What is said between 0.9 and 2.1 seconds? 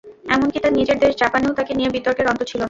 দেশ জাপানেও তাঁকে নিয়ে